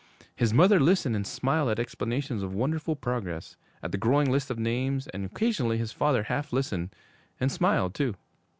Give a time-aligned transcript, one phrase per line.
[0.35, 4.57] His mother listened and smiled at explanations of wonderful progress, at the growing list of
[4.57, 6.89] names, and occasionally his father half listened,
[7.39, 8.15] and smiled too.